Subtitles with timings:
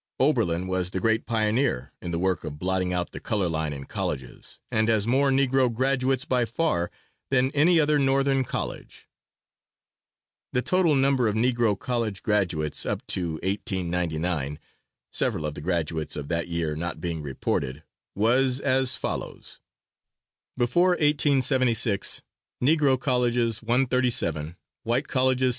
[0.19, 3.85] Oberlin was the great pioneer in the work of blotting out the color line in
[3.85, 6.89] colleges, and has more Negro graduates by far
[7.29, 9.07] than any other Northern college.
[10.53, 14.57] The total number of Negro college graduates up to 1899,
[15.11, 17.83] (several of the graduates of that year not being reported),
[18.23, 19.59] was as follows:
[20.57, 21.43] ++ |Negro
[22.99, 24.41] Colleges.|
[24.83, 25.49] White Colleges.